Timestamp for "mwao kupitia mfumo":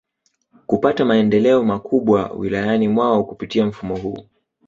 2.87-3.97